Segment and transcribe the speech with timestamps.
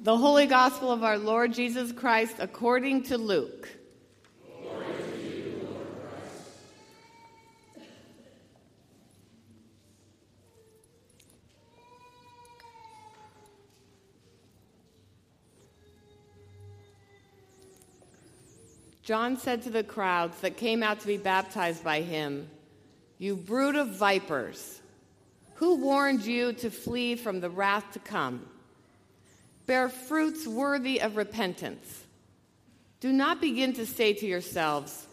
[0.00, 3.68] The Holy Gospel of our Lord Jesus Christ according to Luke.
[19.02, 22.48] John said to the crowds that came out to be baptized by him,
[23.18, 24.80] You brood of vipers,
[25.54, 28.46] who warned you to flee from the wrath to come?
[29.68, 32.04] Bear fruits worthy of repentance.
[33.00, 35.06] Do not begin to say to yourselves,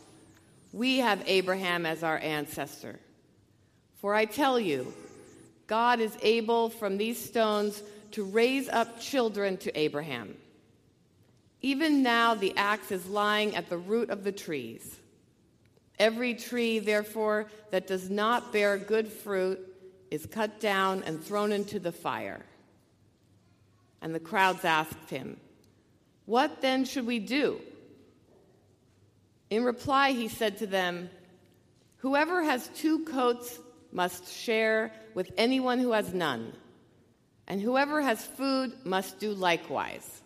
[0.72, 3.00] We have Abraham as our ancestor.
[3.98, 4.94] For I tell you,
[5.68, 10.36] God is able from these stones to raise up children to Abraham.
[11.62, 14.96] Even now, the axe is lying at the root of the trees.
[16.00, 19.60] Every tree, therefore, that does not bear good fruit
[20.10, 22.46] is cut down and thrown into the fire.
[24.06, 25.38] And the crowds asked him,
[26.28, 27.60] What then should we do?
[29.50, 31.10] In reply, he said to them,
[31.98, 33.60] Whoever has two coats
[33.92, 36.54] must share with anyone who has none,
[37.48, 40.22] and whoever has food must do likewise.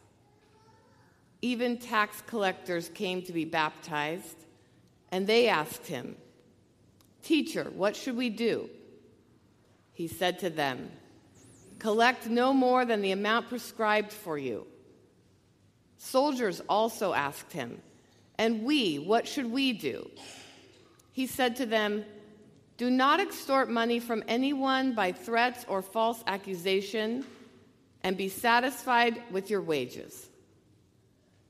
[1.41, 4.45] Even tax collectors came to be baptized,
[5.09, 6.17] and they asked him,
[7.23, 8.69] Teacher, what should we do?
[9.93, 10.91] He said to them,
[11.79, 14.67] Collect no more than the amount prescribed for you.
[15.97, 17.81] Soldiers also asked him,
[18.37, 20.09] And we, what should we do?
[21.13, 22.05] He said to them,
[22.77, 27.25] Do not extort money from anyone by threats or false accusation,
[28.03, 30.29] and be satisfied with your wages.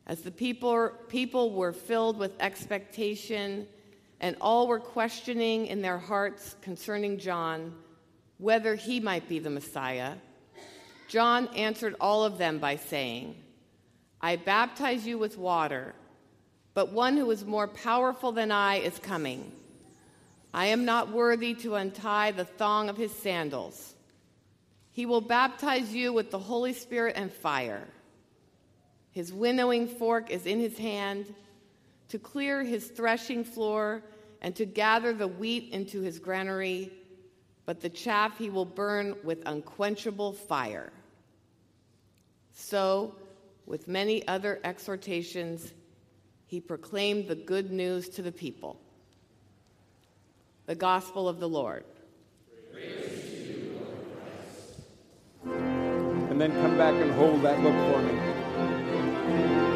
[0.08, 3.68] As the people, people were filled with expectation,
[4.20, 7.76] and all were questioning in their hearts concerning John,
[8.40, 10.14] whether he might be the Messiah,
[11.08, 13.36] John answered all of them by saying,
[14.22, 15.94] I baptize you with water,
[16.74, 19.52] but one who is more powerful than I is coming.
[20.54, 23.94] I am not worthy to untie the thong of his sandals.
[24.92, 27.88] He will baptize you with the Holy Spirit and fire.
[29.12, 31.34] His winnowing fork is in his hand
[32.10, 34.04] to clear his threshing floor
[34.42, 36.92] and to gather the wheat into his granary
[37.70, 40.92] but the chaff he will burn with unquenchable fire.
[42.52, 43.14] So,
[43.68, 45.72] with many other exhortations,
[46.48, 48.80] he proclaimed the good news to the people.
[50.66, 51.86] The gospel of the Lord.
[55.44, 59.69] And then come back and hold that book for me.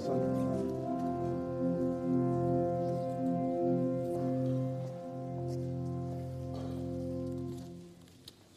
[0.00, 0.40] Lesson.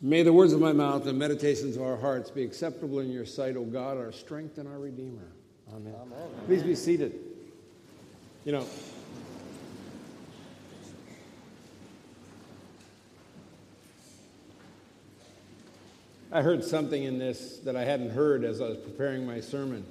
[0.02, 3.26] May the words of my mouth and meditations of our hearts be acceptable in your
[3.26, 5.31] sight, O God, our strength and our Redeemer.
[5.74, 5.96] Amen.
[5.96, 6.28] Amen.
[6.46, 7.14] Please be seated.
[8.44, 8.68] You know,
[16.34, 19.86] I heard something in this that I hadn't heard as I was preparing my sermon.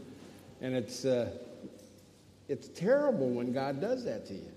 [0.63, 1.29] And it's, uh,
[2.49, 4.53] it's terrible when God does that to you.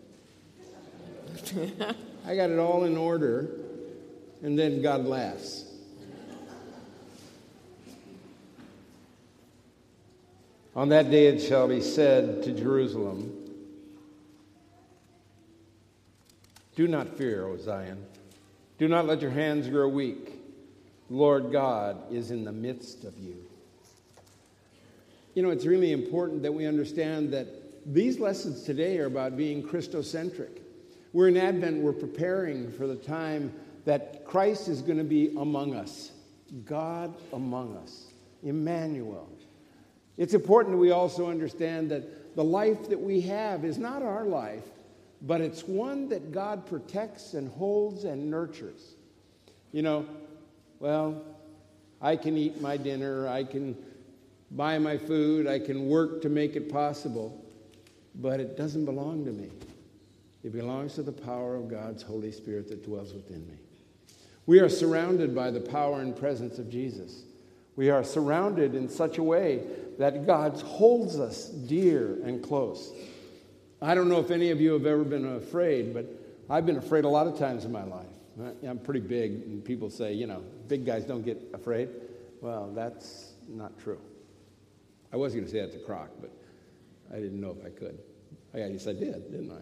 [2.27, 3.49] I got it all in order,
[4.43, 5.65] and then God laughs.
[10.75, 13.31] On that day it shall be said to Jerusalem,
[16.75, 18.05] Do not fear, O Zion.
[18.77, 20.33] Do not let your hands grow weak.
[21.09, 23.37] The Lord God is in the midst of you.
[25.35, 27.47] You know, it's really important that we understand that
[27.93, 30.61] these lessons today are about being Christocentric.
[31.11, 33.53] We're in Advent, we're preparing for the time
[33.83, 36.11] that Christ is going to be among us,
[36.63, 38.05] God among us,
[38.43, 39.29] Emmanuel.
[40.17, 44.23] It's important that we also understand that the life that we have is not our
[44.23, 44.63] life,
[45.21, 48.95] but it's one that God protects and holds and nurtures.
[49.73, 50.05] You know,
[50.79, 51.21] well,
[52.01, 53.75] I can eat my dinner, I can
[54.51, 57.43] buy my food, I can work to make it possible,
[58.15, 59.49] but it doesn't belong to me.
[60.43, 63.55] It belongs to the power of God's Holy Spirit that dwells within me.
[64.45, 67.23] We are surrounded by the power and presence of Jesus.
[67.75, 69.63] We are surrounded in such a way
[69.97, 72.93] that God holds us dear and close.
[73.81, 76.05] I don't know if any of you have ever been afraid, but
[76.49, 78.05] I've been afraid a lot of times in my life.
[78.67, 81.89] I'm pretty big, and people say, you know, big guys don't get afraid.
[82.41, 83.99] Well, that's not true.
[85.15, 86.29] I was going to say that to Croc, but
[87.09, 87.97] I didn't know if I could.
[88.53, 89.61] I guess I did, didn't I?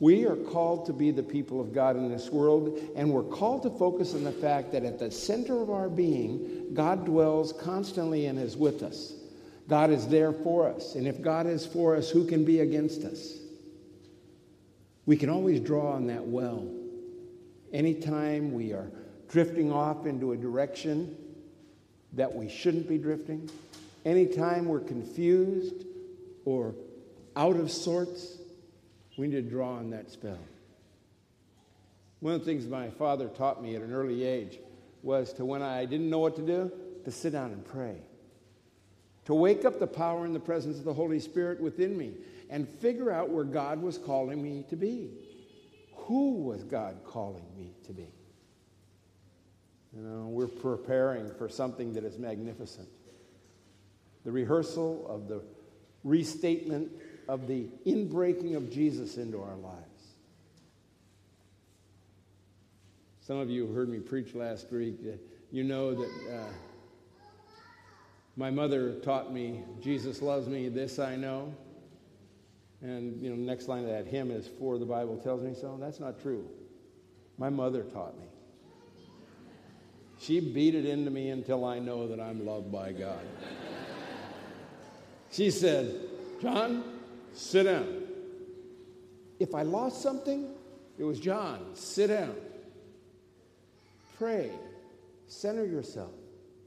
[0.00, 3.64] We are called to be the people of God in this world, and we're called
[3.64, 8.24] to focus on the fact that at the center of our being, God dwells constantly
[8.24, 9.12] and is with us.
[9.68, 10.94] God is there for us.
[10.94, 13.40] And if God is for us, who can be against us?
[15.04, 16.66] We can always draw on that well.
[17.74, 18.90] Anytime we are
[19.28, 21.14] drifting off into a direction
[22.14, 23.50] that we shouldn't be drifting,
[24.04, 25.84] anytime we're confused
[26.44, 26.74] or
[27.36, 28.38] out of sorts,
[29.16, 30.38] we need to draw on that spell.
[32.20, 34.58] One of the things my father taught me at an early age
[35.02, 36.72] was to, when I didn't know what to do,
[37.04, 37.96] to sit down and pray.
[39.26, 42.14] To wake up the power and the presence of the Holy Spirit within me
[42.50, 45.10] and figure out where God was calling me to be.
[45.92, 48.08] Who was God calling me to be?
[49.96, 52.88] You know, we're preparing for something that is magnificent.
[54.24, 55.42] The rehearsal of the
[56.04, 56.92] restatement
[57.28, 59.84] of the inbreaking of Jesus into our lives.
[63.20, 64.98] Some of you heard me preach last week.
[65.50, 66.52] You know that uh,
[68.36, 71.54] my mother taught me, Jesus loves me, this I know.
[72.80, 75.76] And, you know, next line of that hymn is, For the Bible tells me so.
[75.80, 76.48] That's not true.
[77.36, 78.26] My mother taught me.
[80.18, 83.20] She beat it into me until I know that I'm loved by God.
[85.30, 85.94] she said,
[86.42, 86.98] John,
[87.38, 88.02] Sit down.
[89.38, 90.48] If I lost something,
[90.98, 91.66] it was John.
[91.74, 92.34] Sit down.
[94.18, 94.50] Pray.
[95.28, 96.10] Center yourself.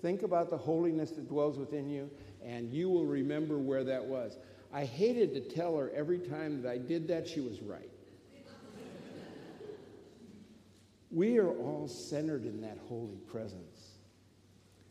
[0.02, 2.10] Think about the holiness that dwells within you,
[2.42, 4.38] and you will remember where that was.
[4.72, 7.91] I hated to tell her every time that I did that, she was right.
[11.12, 13.90] We are all centered in that holy presence.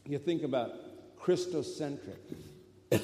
[0.07, 0.73] You think about
[1.19, 2.19] Christocentric.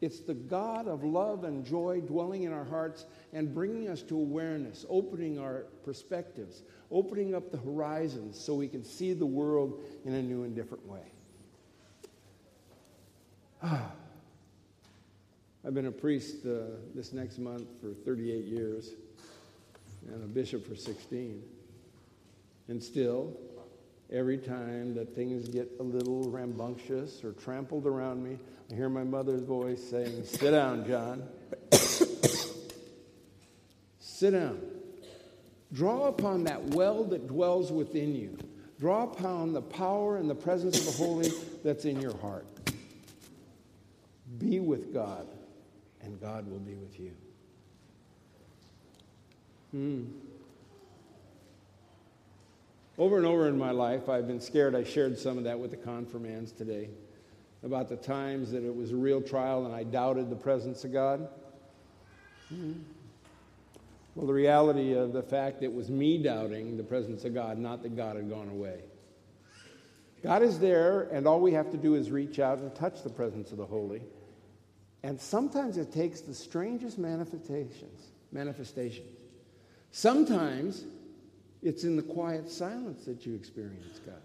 [0.00, 4.16] It's the God of love and joy dwelling in our hearts and bringing us to
[4.16, 10.14] awareness, opening our perspectives, opening up the horizons so we can see the world in
[10.14, 11.02] a new and different way.
[13.62, 18.90] I've been a priest uh, this next month for 38 years
[20.06, 21.42] and a bishop for 16.
[22.68, 23.34] And still,
[24.12, 28.38] every time that things get a little rambunctious or trampled around me,
[28.70, 31.26] I hear my mother's voice saying, Sit down, John.
[33.98, 34.60] Sit down.
[35.72, 38.36] Draw upon that well that dwells within you.
[38.78, 41.32] Draw upon the power and the presence of the Holy
[41.64, 42.46] that's in your heart.
[44.38, 45.26] Be with God,
[46.02, 47.12] and God will be with you.
[49.72, 50.04] Hmm.
[52.98, 54.74] Over and over in my life, I've been scared.
[54.74, 56.88] I shared some of that with the confirmands today
[57.62, 60.92] about the times that it was a real trial and I doubted the presence of
[60.92, 61.28] God.
[62.48, 62.72] Hmm.
[64.16, 67.84] Well, the reality of the fact it was me doubting the presence of God, not
[67.84, 68.80] that God had gone away.
[70.24, 73.10] God is there, and all we have to do is reach out and touch the
[73.10, 74.02] presence of the Holy.
[75.04, 78.08] And sometimes it takes the strangest manifestations.
[78.32, 79.16] Manifestations.
[79.92, 80.84] Sometimes
[81.62, 84.22] it's in the quiet silence that you experience God.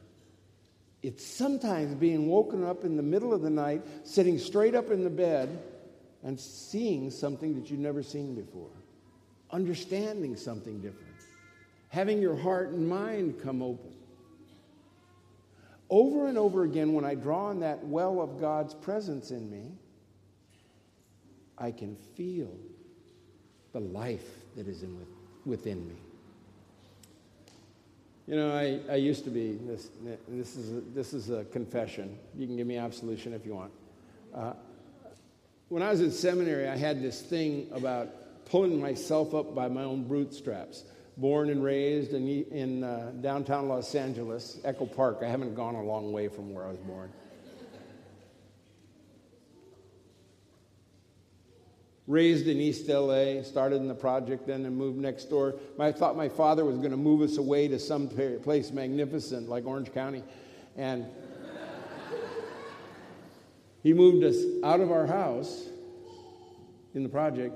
[1.02, 5.04] It's sometimes being woken up in the middle of the night, sitting straight up in
[5.04, 5.62] the bed,
[6.24, 8.70] and seeing something that you've never seen before,
[9.52, 11.16] understanding something different,
[11.90, 13.92] having your heart and mind come open.
[15.90, 19.74] Over and over again, when I draw on that well of God's presence in me,
[21.58, 22.52] I can feel
[23.74, 24.98] the life that is in
[25.46, 26.03] within me.
[28.26, 29.90] You know, I, I used to be, this,
[30.30, 32.18] this, is a, this is a confession.
[32.38, 33.72] You can give me absolution if you want.
[34.34, 34.54] Uh,
[35.68, 39.84] when I was in seminary, I had this thing about pulling myself up by my
[39.84, 40.86] own bootstraps.
[41.18, 45.20] Born and raised in, in uh, downtown Los Angeles, Echo Park.
[45.22, 47.12] I haven't gone a long way from where I was born.
[52.08, 55.56] Raised in East LA, started in the project then and moved next door.
[55.80, 59.66] I thought my father was going to move us away to some place magnificent like
[59.66, 60.24] Orange County.
[60.76, 61.06] And
[63.84, 65.70] he moved us out of our house
[66.94, 67.56] in the project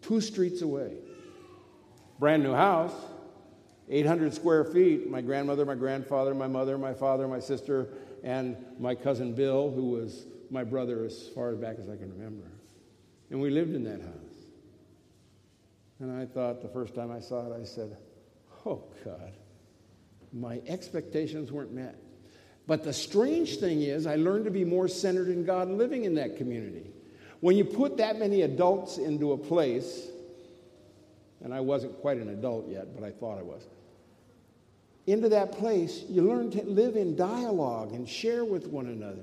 [0.00, 0.92] two streets away.
[2.18, 2.94] Brand new house,
[3.90, 5.10] 800 square feet.
[5.10, 7.88] My grandmother, my grandfather, my mother, my father, my sister,
[8.22, 12.55] and my cousin Bill, who was my brother as far back as I can remember.
[13.30, 14.12] And we lived in that house.
[15.98, 17.96] And I thought the first time I saw it, I said,
[18.64, 19.32] Oh, God,
[20.32, 21.96] my expectations weren't met.
[22.66, 26.16] But the strange thing is, I learned to be more centered in God living in
[26.16, 26.90] that community.
[27.40, 30.08] When you put that many adults into a place,
[31.44, 33.62] and I wasn't quite an adult yet, but I thought I was,
[35.06, 39.22] into that place, you learn to live in dialogue and share with one another.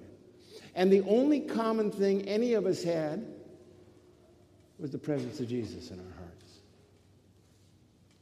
[0.75, 3.25] And the only common thing any of us had
[4.79, 6.59] was the presence of Jesus in our hearts,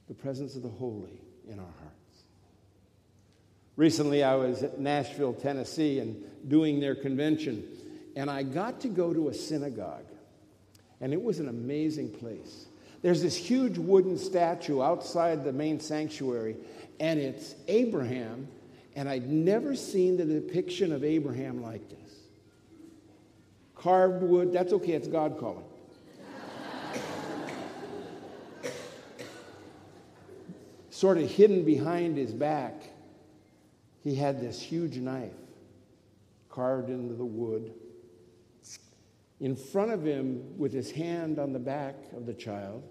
[0.08, 2.24] the presence of the holy in our hearts.
[3.77, 7.63] Recently, I was at Nashville, Tennessee, and doing their convention,
[8.15, 10.05] and I got to go to a synagogue,
[11.00, 12.65] and it was an amazing place.
[13.01, 16.58] There's this huge wooden statue outside the main sanctuary,
[17.00, 18.48] and it's Abraham,
[18.96, 21.98] and I'd never seen the depiction of Abraham like this.
[23.74, 25.63] Carved wood, that's okay, it's God calling.
[31.01, 32.84] Sort of hidden behind his back,
[34.03, 35.31] he had this huge knife
[36.48, 37.74] carved into the wood.
[39.39, 42.84] In front of him, with his hand on the back of the child,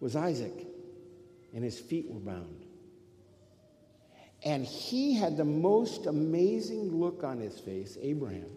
[0.00, 0.66] was Isaac,
[1.54, 2.64] and his feet were bound.
[4.44, 8.50] And he had the most amazing look on his face, Abraham.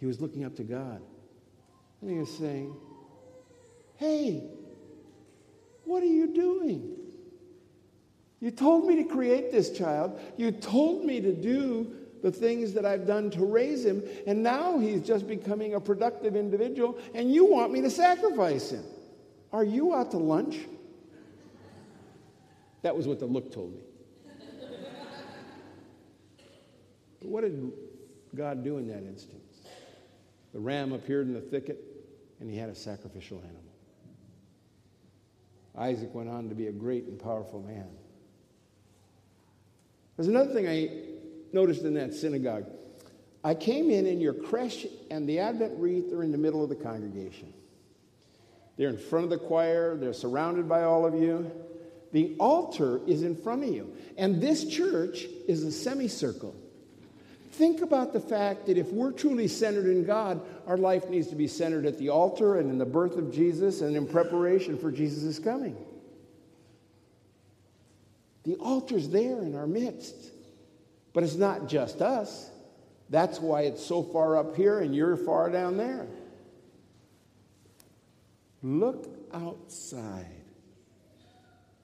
[0.00, 1.02] He was looking up to God.
[2.02, 2.74] And he was saying,
[3.96, 4.44] Hey,
[5.84, 6.96] what are you doing?
[8.40, 10.20] You told me to create this child.
[10.36, 11.90] You told me to do
[12.22, 16.36] the things that I've done to raise him, and now he's just becoming a productive
[16.36, 18.84] individual, and you want me to sacrifice him.
[19.52, 20.58] Are you out to lunch?
[22.82, 23.80] That was what the look told me.
[27.20, 27.72] but what did
[28.34, 29.60] God do in that instance?
[30.52, 31.82] The ram appeared in the thicket,
[32.40, 33.75] and he had a sacrificial animal.
[35.76, 37.88] Isaac went on to be a great and powerful man.
[40.16, 40.88] There's another thing I
[41.52, 42.66] noticed in that synagogue.
[43.44, 46.68] I came in, and your creche and the Advent wreath are in the middle of
[46.68, 47.52] the congregation.
[48.76, 51.50] They're in front of the choir, they're surrounded by all of you.
[52.12, 53.94] The altar is in front of you.
[54.16, 56.54] And this church is a semicircle.
[57.56, 61.34] Think about the fact that if we're truly centered in God, our life needs to
[61.34, 64.92] be centered at the altar and in the birth of Jesus and in preparation for
[64.92, 65.74] Jesus' coming.
[68.44, 70.16] The altar's there in our midst.
[71.14, 72.50] But it's not just us.
[73.08, 76.06] That's why it's so far up here and you're far down there.
[78.62, 80.26] Look outside.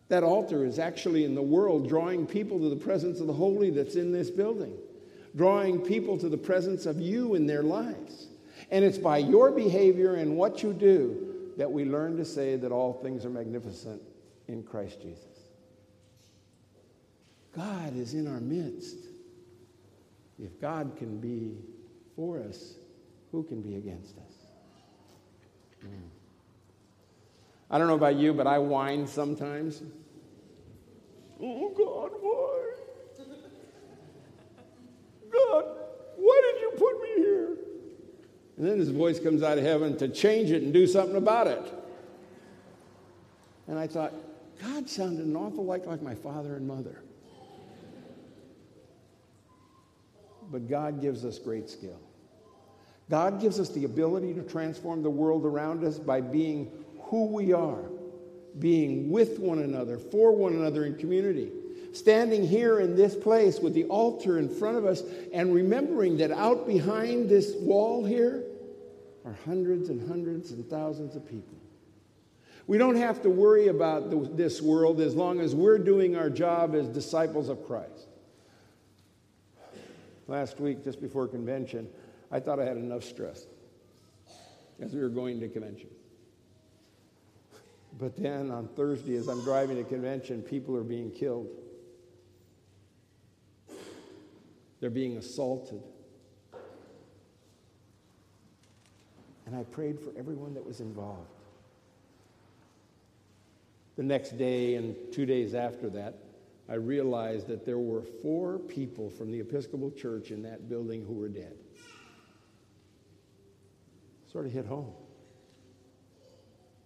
[0.09, 3.71] That altar is actually in the world drawing people to the presence of the holy
[3.71, 4.77] that's in this building
[5.37, 8.27] drawing people to the presence of you in their lives.
[8.71, 12.73] And it's by your behavior and what you do that we learn to say that
[12.73, 14.01] all things are magnificent
[14.49, 15.25] in Christ Jesus.
[17.55, 18.97] God is in our midst.
[20.43, 21.59] If God can be
[22.17, 22.75] for us,
[23.31, 24.35] who can be against us?
[25.85, 26.09] Mm.
[27.71, 29.83] I don't know about you, but I whine sometimes.
[31.41, 32.72] Oh, God, why?
[35.33, 35.65] God,
[36.17, 37.57] why did you put me here?
[38.59, 41.47] And then his voice comes out of heaven to change it and do something about
[41.47, 41.73] it.
[43.67, 44.13] And I thought,
[44.61, 47.03] God sounded an awful lot like my father and mother.
[50.51, 51.99] But God gives us great skill.
[53.09, 56.71] God gives us the ability to transform the world around us by being
[57.01, 57.85] who we are,
[58.59, 61.51] being with one another, for one another in community
[61.93, 66.31] standing here in this place with the altar in front of us and remembering that
[66.31, 68.45] out behind this wall here
[69.25, 71.57] are hundreds and hundreds and thousands of people.
[72.67, 76.31] We don't have to worry about the, this world as long as we're doing our
[76.31, 78.07] job as disciples of Christ.
[80.29, 81.89] Last week, just before convention,
[82.31, 83.47] I thought I had enough stress
[84.81, 85.89] as we were going to convention.
[87.99, 91.49] But then on Thursday, as I'm driving to convention, people are being killed.
[94.83, 95.81] They're being assaulted.
[99.47, 101.31] And I prayed for everyone that was involved.
[103.97, 106.19] The next day and two days after that,
[106.69, 111.15] I realized that there were four people from the Episcopal Church in that building who
[111.15, 111.55] were dead.
[114.33, 114.93] Sort of hit home.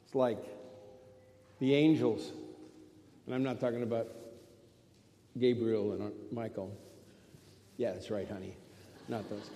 [0.04, 0.44] It's like
[1.60, 2.32] the angels,
[3.24, 4.08] and I'm not talking about
[5.38, 6.76] Gabriel and Michael.
[7.76, 8.56] Yeah, that's right, honey.
[9.08, 9.50] Not those.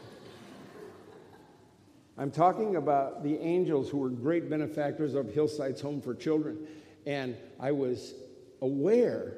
[2.18, 6.66] I'm talking about the angels who were great benefactors of Hillsides Home for Children.
[7.06, 8.14] And I was
[8.60, 9.36] aware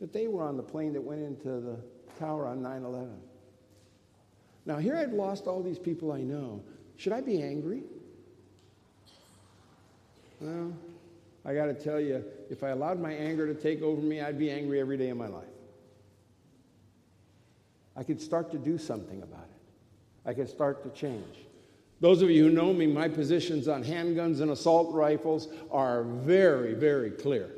[0.00, 1.78] that they were on the plane that went into the
[2.18, 3.18] tower on 9 11.
[4.66, 6.62] Now, here I've lost all these people I know.
[6.96, 7.82] Should I be angry?
[10.40, 10.72] Well,
[11.44, 14.38] I got to tell you, if I allowed my anger to take over me, I'd
[14.38, 15.44] be angry every day of my life.
[17.96, 20.28] I could start to do something about it.
[20.28, 21.46] I could start to change.
[22.00, 26.74] Those of you who know me, my positions on handguns and assault rifles are very,
[26.74, 27.50] very clear.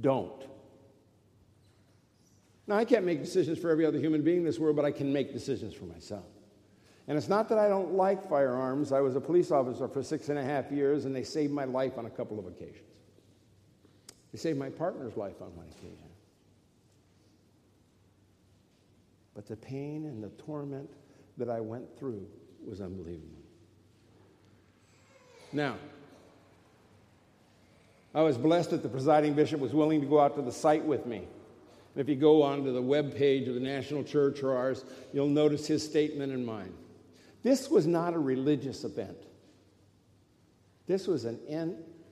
[0.00, 0.42] Don't.
[2.66, 4.90] Now, I can't make decisions for every other human being in this world, but I
[4.90, 6.24] can make decisions for myself.
[7.06, 8.92] And it's not that I don't like firearms.
[8.92, 11.64] I was a police officer for six and a half years, and they saved my
[11.64, 12.88] life on a couple of occasions.
[14.32, 16.11] They saved my partner's life on one occasion.
[19.34, 20.90] But the pain and the torment
[21.38, 22.26] that I went through
[22.66, 23.28] was unbelievable.
[25.52, 25.76] Now,
[28.14, 30.84] I was blessed that the presiding bishop was willing to go out to the site
[30.84, 31.18] with me.
[31.18, 35.28] And if you go onto the web page of the National Church or ours, you'll
[35.28, 36.72] notice his statement and mine.
[37.42, 39.16] This was not a religious event.
[40.86, 41.38] This was an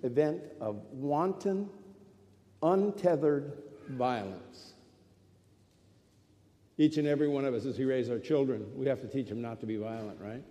[0.02, 1.68] event of wanton,
[2.62, 3.52] untethered
[3.90, 4.74] violence.
[6.80, 9.28] Each and every one of us, as we raise our children, we have to teach
[9.28, 10.42] them not to be violent, right?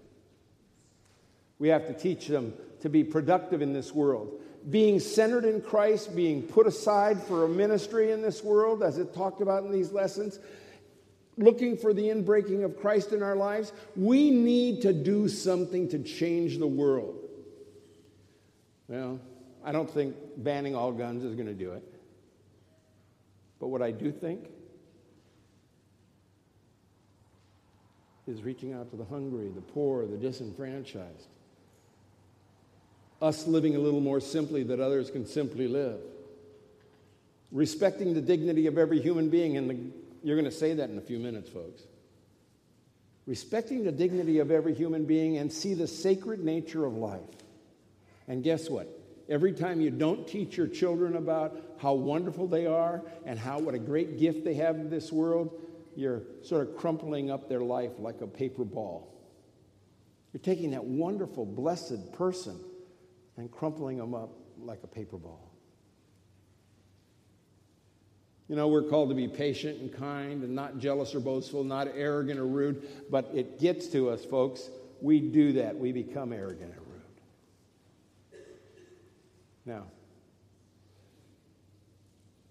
[1.58, 4.40] We have to teach them to be productive in this world.
[4.70, 9.12] Being centered in Christ, being put aside for a ministry in this world, as it
[9.12, 10.38] talked about in these lessons,
[11.36, 15.98] looking for the inbreaking of Christ in our lives, we need to do something to
[15.98, 17.28] change the world.
[18.88, 19.20] Well,
[19.66, 21.84] I don't think banning all guns is going to do it.
[23.60, 24.48] But what I do think
[28.30, 31.28] is reaching out to the hungry, the poor, the disenfranchised.
[33.22, 36.00] Us living a little more simply that others can simply live.
[37.52, 39.78] Respecting the dignity of every human being and the
[40.24, 41.84] you're going to say that in a few minutes, folks.
[43.26, 47.22] Respecting the dignity of every human being and see the sacred nature of life.
[48.28, 48.88] And guess what?
[49.30, 53.76] Every time you don't teach your children about how wonderful they are and how what
[53.76, 55.54] a great gift they have in this world,
[56.00, 59.14] you're sort of crumpling up their life like a paper ball.
[60.34, 62.58] You're taking that wonderful, blessed person
[63.38, 65.52] and crumpling them up like a paper ball.
[68.48, 71.88] You know, we're called to be patient and kind and not jealous or boastful, not
[71.94, 74.70] arrogant or rude, but it gets to us, folks.
[75.02, 75.78] We do that.
[75.78, 78.42] We become arrogant and rude.
[79.66, 79.86] Now,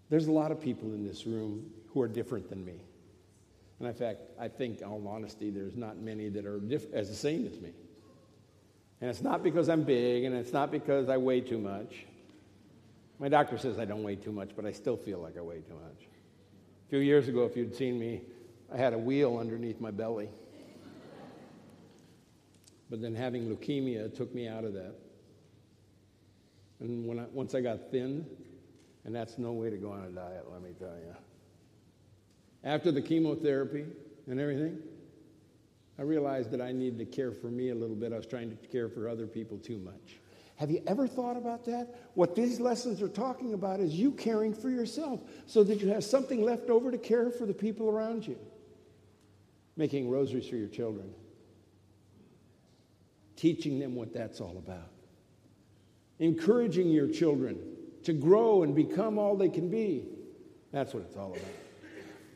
[0.08, 2.80] there's a lot of people in this room who are different than me.
[3.78, 7.08] And in fact, I think, in all honesty, there's not many that are diff- as
[7.08, 7.72] the same as me.
[9.00, 12.04] And it's not because I'm big, and it's not because I weigh too much.
[13.20, 15.60] My doctor says I don't weigh too much, but I still feel like I weigh
[15.60, 16.08] too much.
[16.86, 18.22] A few years ago, if you'd seen me,
[18.72, 20.28] I had a wheel underneath my belly.
[22.90, 24.94] But then having leukemia took me out of that.
[26.80, 28.26] And when I, once I got thin,
[29.04, 31.14] and that's no way to go on a diet, let me tell you.
[32.64, 33.84] After the chemotherapy
[34.26, 34.78] and everything,
[35.98, 38.12] I realized that I needed to care for me a little bit.
[38.12, 40.18] I was trying to care for other people too much.
[40.56, 41.94] Have you ever thought about that?
[42.14, 46.02] What these lessons are talking about is you caring for yourself so that you have
[46.02, 48.36] something left over to care for the people around you.
[49.76, 51.12] Making rosaries for your children,
[53.36, 54.90] teaching them what that's all about,
[56.18, 57.60] encouraging your children
[58.02, 60.08] to grow and become all they can be.
[60.72, 61.67] That's what it's all about.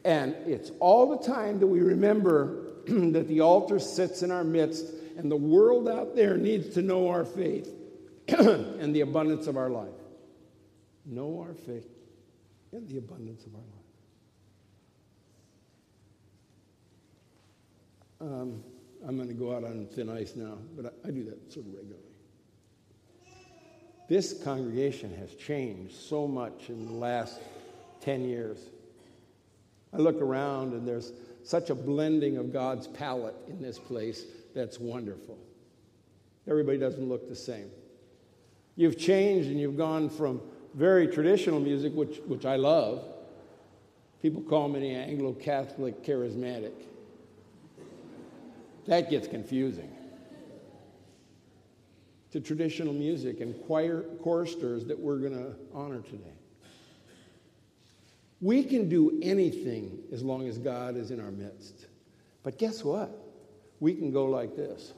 [0.04, 4.86] And it's all the time that we remember that the altar sits in our midst
[5.16, 7.72] and the world out there needs to know our faith.
[8.28, 9.88] and the abundance of our life.
[11.04, 11.88] Know our faith
[12.72, 13.68] and the abundance of our life.
[18.20, 18.62] Um,
[19.06, 21.66] I'm going to go out on thin ice now, but I, I do that sort
[21.66, 21.98] of regularly.
[24.08, 27.40] This congregation has changed so much in the last
[28.02, 28.58] 10 years.
[29.92, 31.12] I look around and there's
[31.44, 34.24] such a blending of God's palette in this place
[34.54, 35.38] that's wonderful.
[36.48, 37.70] Everybody doesn't look the same.
[38.76, 40.40] You've changed and you've gone from
[40.74, 43.04] very traditional music, which, which I love.
[44.22, 46.72] People call me Anglo Catholic charismatic.
[48.86, 49.90] That gets confusing.
[52.30, 56.32] To traditional music and choir choristers that we're going to honor today.
[58.42, 61.86] We can do anything as long as God is in our midst.
[62.42, 63.10] But guess what?
[63.80, 64.92] We can go like this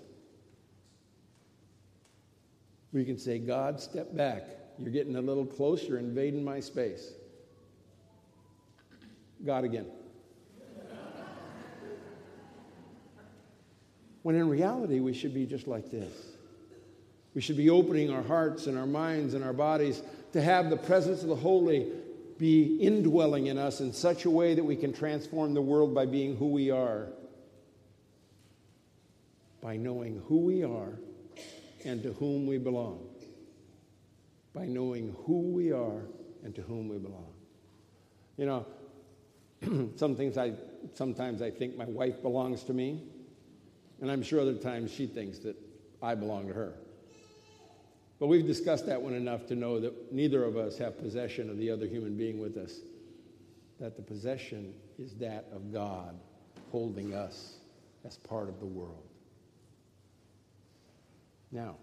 [2.94, 4.44] we can say, God, step back.
[4.78, 7.12] You're getting a little closer, invading my space.
[9.44, 9.86] God again.
[14.22, 16.12] When in reality, we should be just like this.
[17.34, 20.00] We should be opening our hearts and our minds and our bodies
[20.32, 21.90] to have the presence of the Holy
[22.44, 26.04] be indwelling in us in such a way that we can transform the world by
[26.04, 27.08] being who we are,
[29.62, 30.92] by knowing who we are
[31.86, 33.08] and to whom we belong.
[34.52, 36.02] By knowing who we are
[36.42, 37.32] and to whom we belong.
[38.36, 38.66] You know,
[39.96, 40.52] some things I
[40.92, 43.04] sometimes I think my wife belongs to me,
[44.02, 45.56] and I'm sure other times she thinks that
[46.02, 46.74] I belong to her.
[48.18, 51.58] But we've discussed that one enough to know that neither of us have possession of
[51.58, 52.80] the other human being with us.
[53.80, 56.18] That the possession is that of God
[56.70, 57.56] holding us
[58.04, 59.08] as part of the world.
[61.50, 61.76] Now,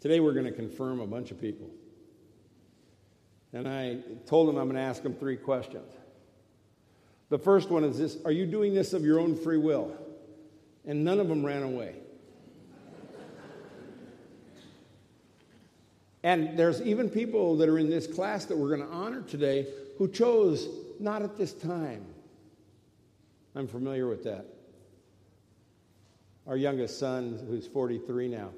[0.00, 1.70] today we're going to confirm a bunch of people.
[3.52, 5.92] And I told them I'm going to ask them three questions.
[7.28, 9.96] The first one is this Are you doing this of your own free will?
[10.84, 12.01] And none of them ran away.
[16.22, 19.66] And there's even people that are in this class that we're going to honor today
[19.98, 20.68] who chose
[21.00, 22.04] not at this time.
[23.54, 24.46] I'm familiar with that.
[26.46, 28.50] Our youngest son, who's 43 now,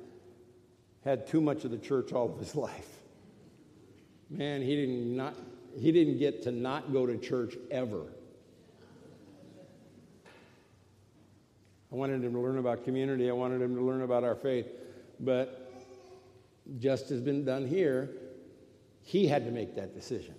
[1.04, 2.88] had too much of the church all of his life.
[4.30, 5.34] Man, he didn't, not,
[5.78, 8.02] he didn't get to not go to church ever.
[11.92, 13.30] I wanted him to learn about community.
[13.30, 14.66] I wanted him to learn about our faith.
[15.20, 15.63] But
[16.78, 18.10] just has been done here,
[19.02, 20.34] he had to make that decision.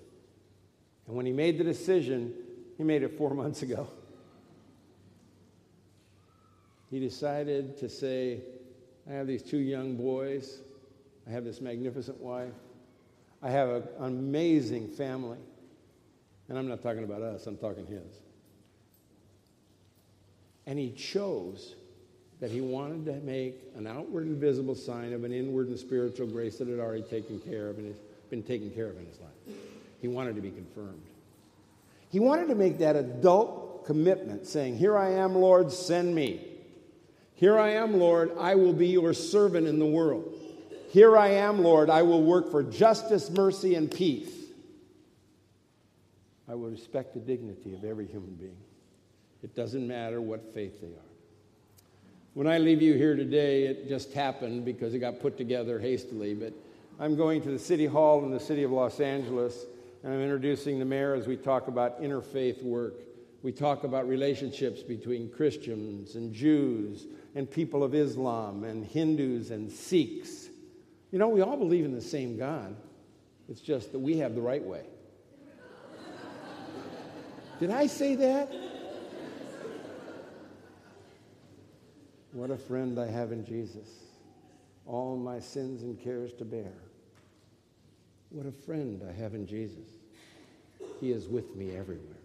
[1.07, 2.33] And when he made the decision,
[2.77, 3.87] he made it four months ago.
[6.89, 8.39] He decided to say,
[9.09, 10.59] I have these two young boys,
[11.27, 12.53] I have this magnificent wife,
[13.41, 15.37] I have an amazing family.
[16.47, 18.19] And I'm not talking about us, I'm talking his.
[20.67, 21.75] And he chose
[22.39, 26.27] that he wanted to make an outward and visible sign of an inward and spiritual
[26.27, 27.95] grace that had already taken care of and
[28.29, 29.57] been taken care of in his life.
[30.01, 31.01] He wanted to be confirmed.
[32.09, 36.41] He wanted to make that adult commitment, saying, Here I am, Lord, send me.
[37.35, 40.33] Here I am, Lord, I will be your servant in the world.
[40.91, 44.31] Here I am, Lord, I will work for justice, mercy, and peace.
[46.47, 48.55] I will respect the dignity of every human being.
[49.43, 51.04] It doesn't matter what faith they are.
[52.35, 56.33] When I leave you here today, it just happened because it got put together hastily,
[56.33, 56.51] but
[56.99, 59.65] I'm going to the City Hall in the city of Los Angeles,
[60.03, 62.95] and I'm introducing the mayor as we talk about interfaith work.
[63.41, 69.71] We talk about relationships between Christians and Jews and people of Islam and Hindus and
[69.71, 70.49] Sikhs.
[71.11, 72.75] You know, we all believe in the same God.
[73.47, 74.83] It's just that we have the right way.
[77.61, 78.74] Did I say that?
[82.35, 83.87] What a friend I have in Jesus.
[84.85, 86.73] All my sins and cares to bear.
[88.29, 89.87] What a friend I have in Jesus.
[90.99, 92.19] He is with me everywhere.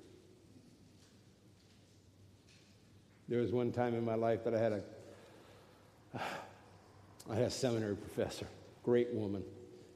[3.28, 4.82] There was one time in my life that I had a
[7.30, 8.48] I had a seminary professor,
[8.82, 9.44] great woman.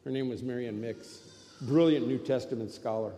[0.05, 1.22] Her name was Marian Micks,
[1.62, 3.14] brilliant New Testament scholar.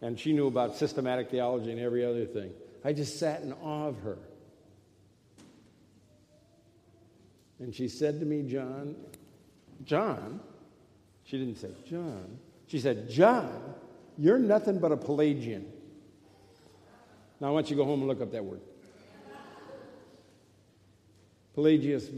[0.00, 2.52] And she knew about systematic theology and every other thing.
[2.86, 4.16] I just sat in awe of her.
[7.60, 8.96] And she said to me, John,
[9.84, 10.40] John,
[11.24, 12.38] she didn't say, John.
[12.66, 13.74] She said, John,
[14.18, 15.66] you're nothing but a Pelagian.
[17.40, 18.60] Now I want you to go home and look up that word.
[21.54, 22.08] Pelagius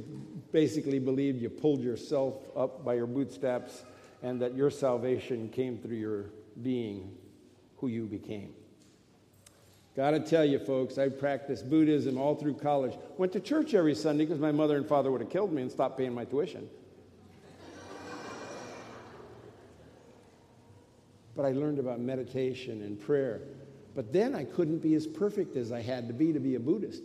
[0.52, 3.82] basically believed you pulled yourself up by your bootstraps
[4.22, 6.26] and that your salvation came through your
[6.62, 7.16] being
[7.78, 8.52] who you became.
[9.94, 12.94] Got to tell you, folks, I practiced Buddhism all through college.
[13.18, 15.70] Went to church every Sunday because my mother and father would have killed me and
[15.70, 16.68] stopped paying my tuition.
[21.36, 23.42] But I learned about meditation and prayer.
[23.94, 26.60] But then I couldn't be as perfect as I had to be to be a
[26.60, 27.02] Buddhist.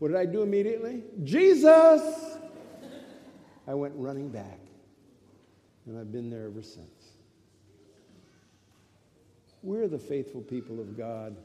[0.00, 1.04] What did I do immediately?
[1.22, 2.38] Jesus!
[3.68, 4.58] I went running back.
[5.86, 6.88] And I've been there ever since.
[9.62, 11.36] We're the faithful people of God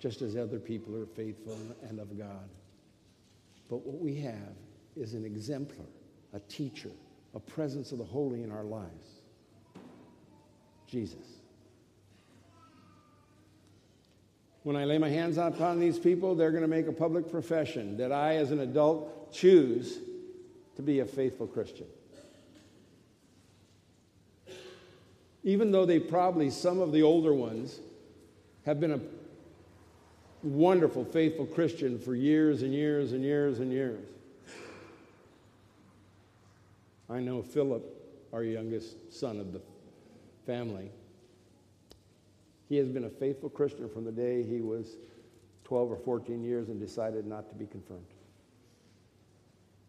[0.00, 1.56] just as other people are faithful
[1.88, 2.48] and of God.
[3.68, 4.56] But what we have
[4.96, 5.86] is an exemplar,
[6.32, 6.90] a teacher,
[7.34, 9.20] a presence of the holy in our lives
[10.90, 11.18] Jesus.
[14.62, 17.96] When I lay my hands upon these people, they're going to make a public profession
[17.98, 19.98] that I, as an adult, choose
[20.76, 21.86] to be a faithful Christian.
[25.44, 27.78] Even though they probably, some of the older ones,
[28.66, 29.00] have been a
[30.42, 34.08] wonderful, faithful Christian for years and years and years and years.
[37.08, 37.84] I know Philip,
[38.32, 39.60] our youngest son of the
[40.46, 40.90] family.
[42.68, 44.96] He has been a faithful Christian from the day he was
[45.64, 48.06] 12 or 14 years and decided not to be confirmed.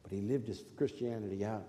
[0.04, 1.68] But he lived his Christianity out.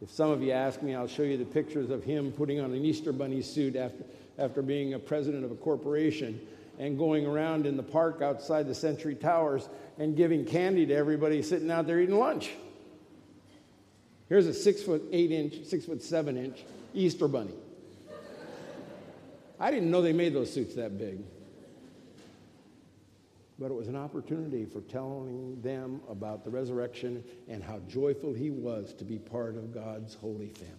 [0.00, 2.72] If some of you ask me, I'll show you the pictures of him putting on
[2.72, 4.04] an Easter bunny suit after,
[4.38, 6.40] after being a president of a corporation
[6.78, 11.42] and going around in the park outside the Century Towers and giving candy to everybody
[11.42, 12.50] sitting out there eating lunch.
[14.28, 17.54] Here's a six foot eight inch, six foot seven inch Easter bunny.
[19.60, 21.18] I didn't know they made those suits that big.
[23.58, 28.50] But it was an opportunity for telling them about the resurrection and how joyful he
[28.50, 30.76] was to be part of God's holy family.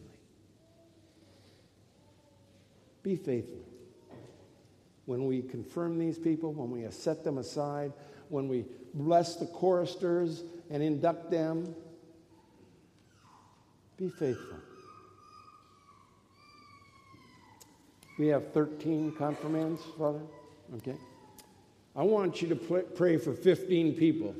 [3.03, 3.63] Be faithful.
[5.05, 7.91] When we confirm these people, when we set them aside,
[8.29, 11.75] when we bless the choristers and induct them,
[13.97, 14.57] be faithful.
[18.17, 20.21] We have 13 confirmands, Father.
[20.77, 20.95] Okay.
[21.95, 24.35] I want you to pray for 15 people.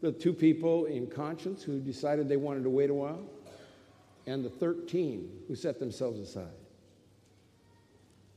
[0.00, 3.22] The two people in conscience who decided they wanted to wait a while,
[4.26, 6.46] and the 13 who set themselves aside.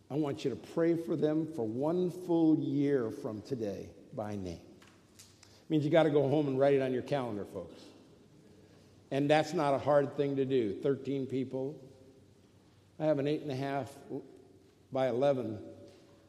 [0.09, 4.59] I want you to pray for them for one full year from today by name.
[5.17, 7.81] It means you got to go home and write it on your calendar, folks.
[9.11, 10.73] And that's not a hard thing to do.
[10.83, 11.75] 13 people.
[12.99, 13.91] I have an eight and a half
[14.91, 15.59] by 11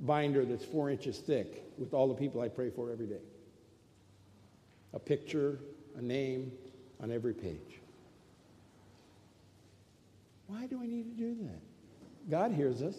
[0.00, 3.20] binder that's four inches thick with all the people I pray for every day.
[4.94, 5.58] A picture,
[5.96, 6.50] a name
[7.02, 7.80] on every page.
[10.46, 12.30] Why do I need to do that?
[12.30, 12.96] God hears us.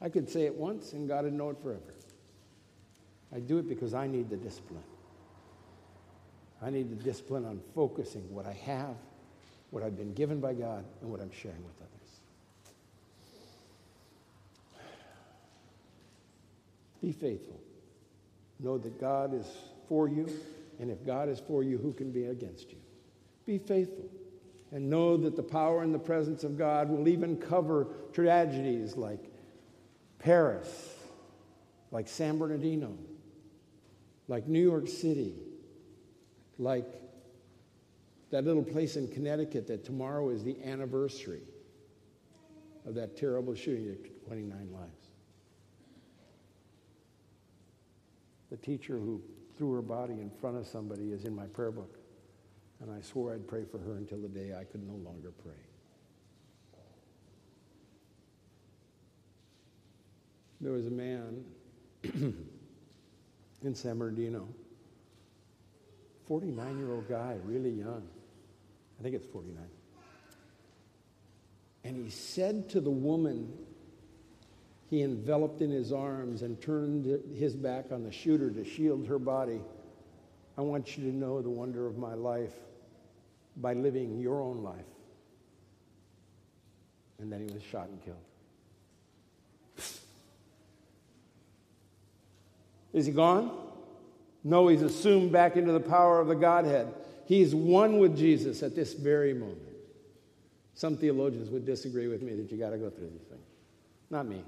[0.00, 1.94] I could say it once and God would know it forever.
[3.34, 4.82] I do it because I need the discipline.
[6.62, 8.96] I need the discipline on focusing what I have,
[9.70, 12.20] what I've been given by God, and what I'm sharing with others.
[17.02, 17.60] Be faithful.
[18.58, 19.46] Know that God is
[19.88, 20.28] for you,
[20.80, 22.78] and if God is for you, who can be against you?
[23.44, 24.08] Be faithful.
[24.72, 29.20] And know that the power and the presence of God will even cover tragedies like
[30.26, 30.92] Paris,
[31.92, 32.98] like San Bernardino,
[34.26, 35.34] like New York City,
[36.58, 36.84] like
[38.32, 41.42] that little place in Connecticut that tomorrow is the anniversary
[42.84, 44.90] of that terrible shooting that 29 lives.
[48.50, 49.22] The teacher who
[49.56, 52.00] threw her body in front of somebody is in my prayer book.
[52.80, 55.65] And I swore I'd pray for her until the day I could no longer pray.
[60.66, 61.44] There was a man
[63.62, 64.48] in San Bernardino
[66.26, 68.02] 49 year old guy, really young.
[68.98, 69.62] I think it's 49.
[71.84, 73.52] And he said to the woman
[74.90, 79.20] he enveloped in his arms and turned his back on the shooter to shield her
[79.20, 79.60] body,
[80.58, 82.54] I want you to know the wonder of my life
[83.56, 84.84] by living your own life.
[87.20, 88.18] And then he was shot and killed.
[92.96, 93.50] Is he gone?
[94.42, 96.94] No, he's assumed back into the power of the Godhead.
[97.26, 99.60] He's one with Jesus at this very moment.
[100.72, 103.44] Some theologians would disagree with me that you got to go through these things.
[104.08, 104.42] Not me.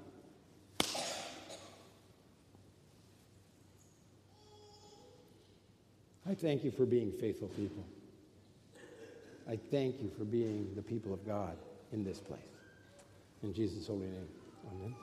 [6.27, 7.85] I thank you for being faithful people.
[9.47, 11.57] I thank you for being the people of God
[11.93, 12.41] in this place.
[13.43, 14.29] In Jesus' holy name.
[14.73, 14.95] Amen.